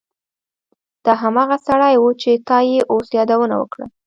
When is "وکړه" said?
3.57-3.85